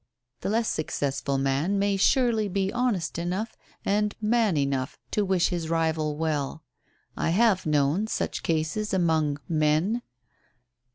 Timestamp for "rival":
5.69-6.15